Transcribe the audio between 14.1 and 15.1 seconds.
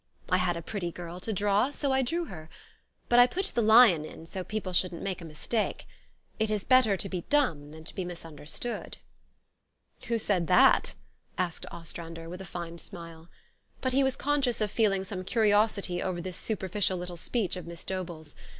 conscious of feeling